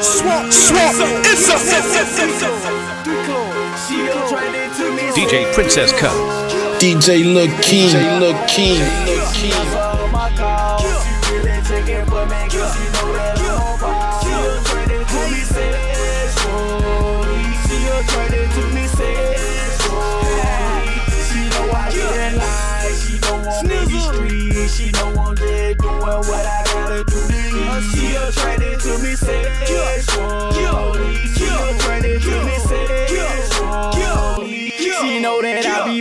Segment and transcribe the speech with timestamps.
[0.00, 1.56] Swamp, swamp, it's a
[5.14, 6.12] DJ Princess Cut.
[6.80, 9.93] DJ Lil King, DJ Lil King, Lil King.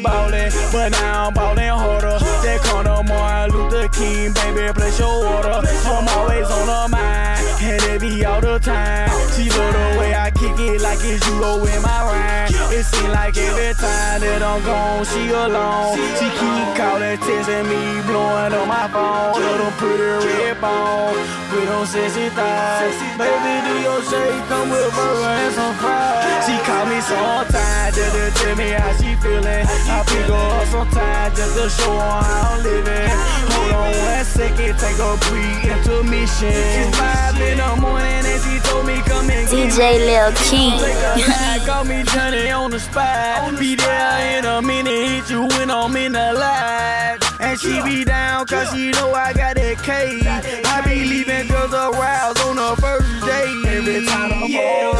[0.03, 2.19] Ballin', but now I'm ballin' harder.
[2.43, 5.63] That corner Martin Luther King, baby, place your order.
[5.87, 9.09] I'm always on her mind, and it be all the time.
[9.33, 12.51] She love the way I kick it like it's you go in my rhyme.
[12.75, 15.95] It seem like every time that I'm gone, she alone.
[16.19, 19.39] She keep calling, texting me, blowing on my phone.
[19.39, 21.15] Little pretty red bone
[21.53, 22.97] with them sexy thighs.
[23.15, 26.45] Baby, do your shake, come with burger and some fries.
[26.45, 29.65] She call me sometimes just to tell me how she feeling.
[29.67, 33.09] I pick her up sometimes just to show her how I'm living.
[33.51, 36.53] Hold on one second, take a brief intermission.
[36.53, 40.79] It's five in the morning and she told me come and get DJ Lil King.
[40.79, 43.59] Take a ride, call me Johnny on the spot.
[43.59, 47.19] Be there in a minute, hit you when I'm in the live.
[47.39, 50.21] And she be down cause she know I got that K.
[50.25, 53.49] I be leaving girls aroused on the first day.
[53.67, 54.93] Every time I'm yeah.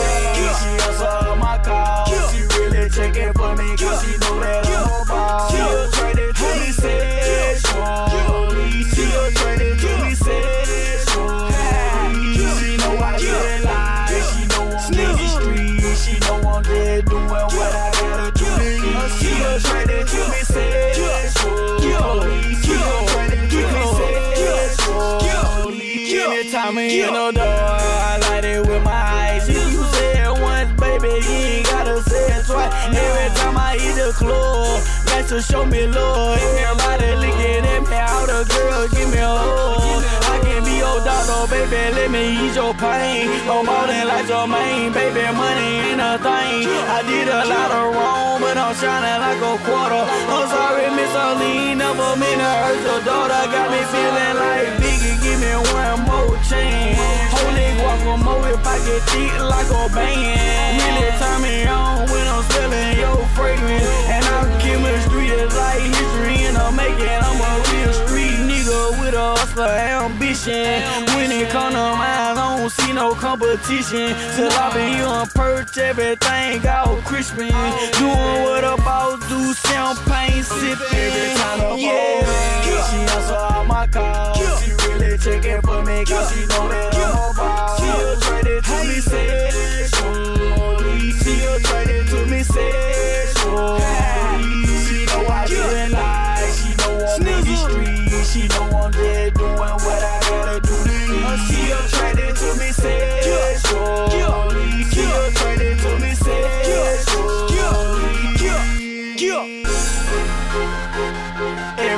[0.60, 2.13] she answer my call.
[2.84, 5.50] Really checking for me cause she know that I'm a ball.
[5.50, 8.04] She attracted to me sexually.
[8.92, 11.54] She attracted to me sexually.
[12.36, 14.12] She know I get lies.
[14.36, 15.80] She know I'm in the street.
[15.96, 18.52] She know I'm dead doing what I gotta do.
[19.16, 21.96] She attracted to me sexually.
[22.60, 23.84] She attracted to me
[24.76, 25.88] sexually.
[26.20, 29.13] Anytime I'm in the door, I light it with my
[32.92, 36.38] Every time I hit the club, that's to show me love.
[36.40, 40.04] Everybody looking at me, all the girls give me a hug.
[40.28, 43.30] I can be your doctor, baby, let me ease your pain.
[43.48, 46.68] I'm ballin' like your main, baby, money ain't a thing.
[46.68, 50.04] I did a lot of wrong, but I'm shining like a quarter.
[50.04, 53.42] I'm sorry, Miss Arlene, never meant to hurt your daughter.
[53.48, 57.00] Got me feeling like Biggie, give me one more chance.
[57.32, 60.76] Holy guacamole, if I get deep like a band.
[60.84, 61.43] Really turn
[69.54, 70.82] hustler ambition.
[71.16, 74.16] When it come to mine, I don't see no competition.
[74.36, 77.52] Till I been here on perch, everything all crispin'.
[77.98, 80.98] Doing what a boss do, champagne sipping.
[80.98, 82.90] Every time I yeah.
[82.90, 84.64] she answer all my calls.
[84.64, 86.83] She really checking for me cause she know that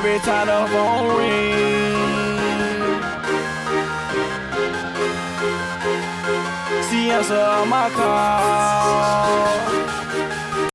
[0.07, 2.37] Every time the phone ring,
[6.87, 9.84] she answer my call.